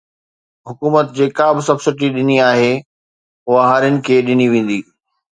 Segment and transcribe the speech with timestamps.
[0.67, 2.71] حڪومت جيڪا به سبسڊي ڏيڻي آهي
[3.51, 4.79] اها هارين کي ڏني ويندي